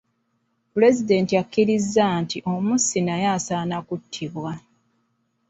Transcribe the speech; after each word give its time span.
Pulezidenti 0.73 1.33
akkiriza 1.41 2.05
nti 2.21 2.37
omussi 2.53 2.99
naye 3.07 3.27
asaana 3.37 3.77
kuttibwa. 3.87 4.51